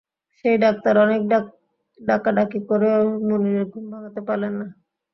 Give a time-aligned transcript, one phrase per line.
[0.37, 1.21] সেই ডাক্তার অনেক
[1.99, 4.67] ডাকাডাকি করেও মুনিরের ঘুম ভাঙাতে পারলেন না।